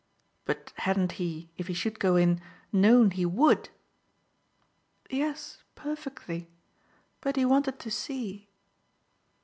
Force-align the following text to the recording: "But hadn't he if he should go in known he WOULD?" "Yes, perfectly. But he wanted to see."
"But 0.45 0.73
hadn't 0.77 1.11
he 1.21 1.51
if 1.57 1.67
he 1.67 1.75
should 1.75 1.99
go 1.99 2.15
in 2.15 2.41
known 2.71 3.11
he 3.11 3.23
WOULD?" 3.23 3.69
"Yes, 5.11 5.61
perfectly. 5.75 6.49
But 7.19 7.35
he 7.35 7.45
wanted 7.45 7.77
to 7.81 7.91
see." 7.91 8.49